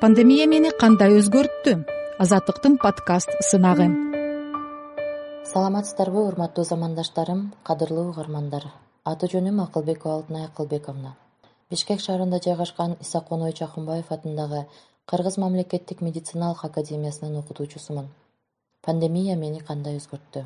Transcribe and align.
пандемия 0.00 0.44
мени 0.46 0.70
кандай 0.78 1.16
өзгөрттү? 1.18 1.72
Азаттыктын 2.22 2.76
подкаст 2.78 3.32
сынагы. 3.42 3.88
Саламатсыздарбы 5.50 6.20
урматтуу 6.22 6.64
замандаштарым 6.64 7.40
кадырлуу 7.66 8.04
угармандар. 8.12 8.68
Аты 9.02 9.26
жөнүм 9.32 9.58
акылбекова 9.64 10.20
алтынай 10.20 10.44
акылбековна. 10.46 11.16
Бишкек 11.70 11.98
шаарында 12.04 12.38
жайгашкан 12.44 12.94
исаконой 13.00 13.52
чакымбаев 13.52 14.12
атындагы 14.14 14.66
кыргыз 15.04 15.38
мамлекеттик 15.42 16.00
медициналык 16.00 16.64
академиясынын 16.64 17.40
окутуучусумун. 17.40 18.06
Пандемия 18.86 19.34
мени 19.36 19.58
кандай 19.58 19.98
өзгөрттү? 19.98 20.44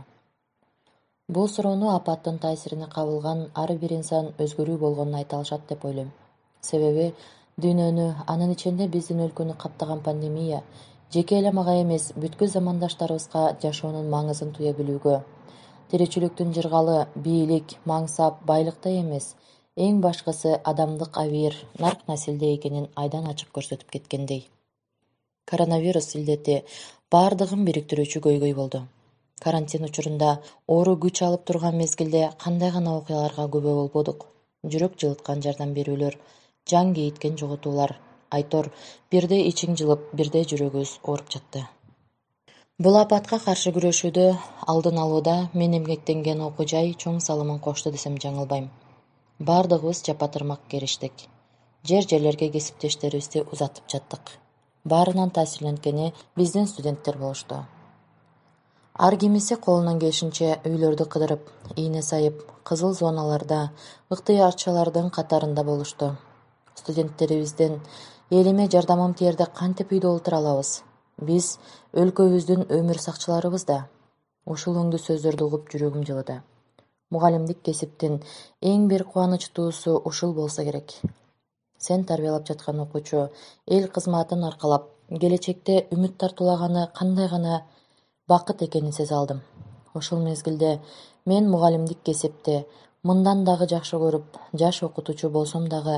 Бул 1.28 1.48
суроону 1.48 1.92
апаттын 1.92 2.38
таасирине 2.38 2.88
кабылган 2.88 3.50
ар 3.54 3.76
бир 3.76 3.92
инсан 4.00 4.32
өзгөрүү 4.38 4.78
болгонун 4.78 5.20
айта 5.20 5.36
алышат 5.36 5.68
деп 5.68 5.84
ойлойм. 5.84 6.10
Себеби 6.62 7.12
дүйнөнү 7.64 8.06
анын 8.32 8.56
ичинде 8.56 8.88
биздин 8.94 9.22
өлкөнү 9.26 9.58
каптаган 9.64 10.00
пандемия 10.07 10.62
жеке 11.12 11.36
эле 11.39 11.50
мага 11.52 11.75
эмес 11.76 12.07
бүткүл 12.16 12.48
замандаштарыбызга 12.48 13.43
жашоонун 13.62 14.08
маңызын 14.12 14.52
туя 14.57 14.72
билүүгө. 14.79 15.18
Тиричиликтин 15.90 16.54
жыргалы 16.57 16.96
бийлик 17.26 17.75
мансап 17.85 18.38
байлыкта 18.48 18.94
эмес. 19.00 19.35
Эң 19.76 20.00
башкысы 20.04 20.54
адамдык 20.72 21.18
абийир 21.22 21.58
нарк 21.85 22.08
насилде 22.08 22.54
экенин 22.54 22.88
айдан 22.96 23.29
ачык 23.29 23.52
көрсөтүп 23.58 23.93
кеткендей. 23.93 24.46
Коронавирус 25.44 26.14
илдети 26.16 26.63
баардыгын 27.13 27.64
бириктирүүчү 27.68 28.24
көйгөй 28.29 28.54
болду. 28.57 28.86
Карантин 29.44 29.85
учурунда 29.85 30.38
оору 30.66 30.96
күч 31.04 31.24
алып 31.26 31.44
турган 31.44 31.76
мезгилде 31.76 32.30
кандай 32.44 32.70
гана 32.72 32.97
окуяларга 32.97 33.48
күбө 33.56 33.74
болбодук. 33.80 34.28
Жүрөк 34.64 34.97
жылыткан 35.02 35.42
жардам 35.44 35.74
берүүлөр 35.77 36.16
жан 36.70 36.94
кейиткен 36.94 37.36
жоготуулар. 37.39 37.97
Айтор 38.30 38.70
бирде 39.12 39.39
ичиң 39.48 39.77
жылып 39.77 40.06
бирде 40.16 40.44
жүрөгүбүз 40.52 40.92
ооруп 41.02 41.33
жатты. 41.34 41.66
Бул 42.78 42.96
апатка 43.00 43.38
каршы 43.44 43.74
күрөшүүдө 43.77 44.24
алдын 44.74 45.02
алууда 45.02 45.36
мен 45.55 45.77
эмгектенген 45.78 46.40
окуу 46.46 46.66
жай 46.74 46.94
чоң 47.05 47.20
салымын 47.20 47.60
кошто 47.66 47.92
десем 47.92 48.16
жаңылбайм. 48.24 48.70
Баардыгыбыз 49.38 50.02
жапа 50.06 50.28
тырмак 50.33 50.64
кериштик 50.68 51.28
жер 51.84 52.08
жерлерге 52.08 52.48
кесиптештерибизди 52.48 53.44
узатып 53.52 53.90
жаттык. 53.90 54.34
Баарынан 54.84 55.30
таасирленткени 55.30 56.12
биздин 56.36 56.66
студенттер 56.66 57.18
болушту 57.18 57.64
ар 58.98 59.16
кимиси 59.16 59.56
колунан 59.56 59.98
келишинче 60.00 60.48
үйлөрдү 60.68 61.06
кыдырып 61.12 61.48
ийне 61.77 62.02
сайып 62.02 62.42
кызыл 62.68 62.92
зоналарда 62.94 63.60
ыктыярчылардын 64.14 65.08
катарында 65.16 65.64
болушту 65.64 66.10
студенттерибизден 66.74 67.80
элиме 68.30 68.68
жардамым 68.70 69.14
тиерде 69.14 69.46
кантип 69.46 69.92
үйдө 69.92 70.08
олтура 70.14 70.38
алабыз? 70.38 70.82
Биз 71.20 71.58
өлкөбүздүн 71.92 72.68
өмүр 72.78 72.98
сакчыларыбыз 72.98 73.66
да. 73.68 73.86
Ушул 74.46 74.78
өңдүү 74.80 75.00
сөздөрдү 75.02 75.46
угуп 75.46 75.68
жүрөгүм 75.70 76.06
жылыды. 76.08 76.40
Мугалимдик 77.12 77.60
кесиптин 77.62 78.22
эң 78.62 78.88
бир 78.88 79.04
кубанычтуусу 79.04 80.00
ушул 80.08 80.32
болсо 80.34 80.64
керек. 80.64 80.94
Сен 81.78 82.04
тарбиялап 82.04 82.46
жаткан 82.48 82.80
окуучу 82.80 83.28
эл 83.66 83.88
кызматын 83.88 84.44
аркалап 84.48 84.88
келечекте 85.20 85.86
үмүт 85.92 86.16
тартуулаганы 86.18 86.88
кандай 86.96 87.28
гана 87.28 87.62
бакыт 88.28 88.62
экенин 88.62 88.92
сезе 88.92 89.14
алдым. 89.14 89.42
Ушул 89.94 90.22
мезгилде 90.24 90.80
мен 91.26 91.50
мугалимдик 91.50 92.02
кесипти 92.02 92.66
мындан 93.08 93.41
дагы 93.47 93.67
жакшы 93.70 93.98
көрүп 93.98 94.36
жаш 94.61 94.77
окутуучу 94.86 95.31
болсом 95.36 95.64
дагы 95.70 95.95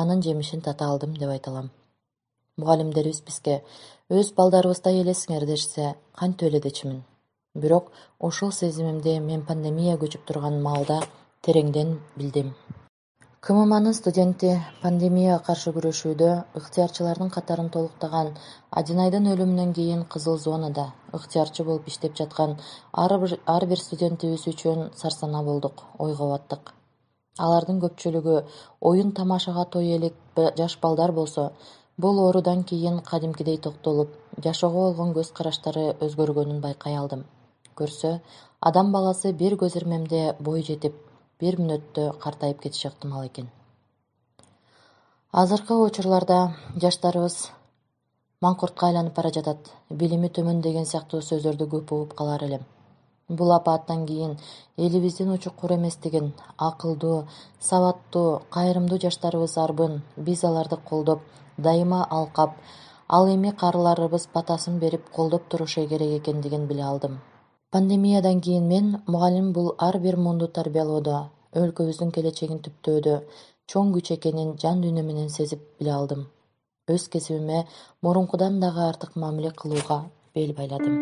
анын 0.00 0.20
жемишин 0.22 0.60
тата 0.66 0.86
алдым 0.86 1.16
деп 1.16 1.32
айта 1.32 1.50
алам 1.50 1.70
мугалимдерибиз 2.62 3.22
бизге 3.26 3.56
өз 4.20 4.30
балдарыбыздай 4.36 5.00
элесиңер 5.00 5.48
дешсе 5.50 5.88
кантип 6.20 6.48
эле 6.50 6.60
дечүмүн 6.68 7.00
бирок 7.64 7.90
ушул 8.28 8.52
сезимимди 8.52 9.16
мен 9.26 9.42
пандемия 9.48 9.96
көчүп 10.04 10.30
турган 10.30 10.62
маалда 10.62 11.00
тереңден 11.42 11.96
билдим 12.14 12.54
кммнын 13.44 13.92
студенти 13.92 14.50
пандемияга 14.82 15.42
каршы 15.46 15.72
күрөшүүдө 15.76 16.28
ыктыярчылардын 16.58 17.32
катарын 17.34 17.66
толуктаган 17.74 18.30
адинайдын 18.80 19.28
өлүмүнөн 19.32 19.74
кийин 19.78 20.06
кызыл 20.14 20.38
зонада 20.44 20.86
ыктыярчы 21.18 21.66
болуп 21.68 21.90
иштеп 21.92 22.16
жаткан 22.22 22.56
ар 23.02 23.66
бир 23.72 23.82
студентибиз 23.82 24.48
үчүн 24.54 24.88
сарсанаа 25.02 25.44
болдук 25.50 25.84
ойго 25.98 26.30
баттык. 26.32 26.72
Алардын 27.38 27.84
көпчүлүгү 27.84 28.40
оюн 28.80 29.12
тамашага 29.12 29.68
той 29.76 29.92
элек 29.98 30.16
жаш 30.56 30.80
балдар 30.80 31.12
болсо 31.12 31.50
бул 31.98 32.24
оорудан 32.26 32.64
кийин 32.64 33.00
кадимкидей 33.10 33.58
токтолуп 33.58 34.16
жашоого 34.42 34.88
болгон 34.88 35.12
көз 35.18 35.36
караштары 35.36 35.90
өзгөргөнүн 36.00 36.64
байкай 36.64 36.96
алдым. 36.96 37.26
Көрсө 37.76 38.20
адам 38.60 38.92
баласы 38.92 39.32
бир 39.32 39.58
көз 39.60 39.76
ирмемде 39.76 40.30
бой 40.40 40.62
жетип 40.62 40.94
бир 41.44 41.60
мүнөттө 41.62 42.10
картайып 42.26 42.62
кетиши 42.66 42.88
ыктымал 42.90 43.26
экен. 43.30 43.48
Азыркы 45.32 45.80
учурларда 45.86 46.38
жаштарыбыз 46.76 47.40
маңкуртка 48.44 48.90
айланып 48.90 49.16
бара 49.16 49.32
жатат. 49.40 49.74
Билими 49.90 50.30
төмөн 50.38 50.62
деген 50.68 50.86
сыяктуу 50.86 51.22
сөздөрдү 51.32 51.70
көп 51.76 51.98
угуп 51.98 52.16
калар 52.20 52.48
элем 52.50 52.64
бул 53.28 53.52
апааттан 53.52 54.06
кийин 54.06 54.38
элибиздин 54.76 55.30
учукур 55.32 55.72
эместигин 55.74 56.32
акылдуу 56.58 57.26
сабаттуу 57.60 58.42
кайрымдуу 58.50 58.98
жаштарыбыз 59.00 59.56
арбын 59.58 60.02
биз 60.16 60.44
аларды 60.44 60.76
колдоп 60.76 61.20
дайыма 61.56 62.04
алкап 62.10 62.50
ал 63.08 63.28
эми 63.34 63.50
карыларыбыз 63.50 64.28
батасын 64.34 64.78
берип 64.78 65.08
колдоп 65.10 65.48
турушу 65.48 65.86
керек 65.88 66.20
экендигин 66.20 66.66
биле 66.66 66.82
алдым 66.82 67.20
пандемиядан 67.74 68.40
кийин 68.40 68.68
мен 68.68 68.86
мугалим 69.06 69.52
бул 69.52 69.74
ар 69.78 69.98
бир 69.98 70.16
муунду 70.16 70.46
тарбиялоодо 70.46 71.16
өлкөбүздүн 71.62 72.12
келечегин 72.14 72.60
түптөөдө 72.66 73.14
чоң 73.72 73.90
күч 73.96 74.12
экенин 74.14 74.52
жан 74.62 74.78
дүйнө 74.84 75.02
менен 75.08 75.28
сезип 75.36 75.66
биле 75.80 75.90
алдым. 75.96 76.22
Өз 76.94 77.08
кесибиме 77.10 77.64
мурункудан 78.02 78.60
дагы 78.60 78.86
артык 78.86 79.16
мамиле 79.16 79.50
кылууга 79.50 80.04
бел 80.34 80.54
байладым. 80.54 80.96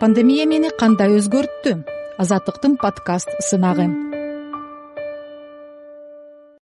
Пандемия 0.00 0.50
мени 0.50 0.74
кандай 0.82 1.14
өзгөрттү? 1.20 1.78
Азаттыктын 2.18 2.80
подкаст 2.82 3.30
сынагы 3.38 4.09